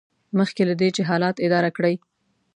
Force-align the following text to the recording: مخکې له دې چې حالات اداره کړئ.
مخکې 0.37 0.63
له 0.69 0.75
دې 0.81 0.89
چې 0.95 1.01
حالات 1.09 1.35
اداره 1.45 1.69
کړئ. 1.77 1.95